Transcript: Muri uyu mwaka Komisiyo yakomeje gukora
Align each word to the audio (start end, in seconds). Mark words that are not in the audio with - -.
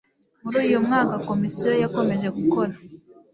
Muri 0.43 0.57
uyu 0.65 0.77
mwaka 0.85 1.15
Komisiyo 1.27 1.71
yakomeje 1.83 2.27
gukora 2.37 2.73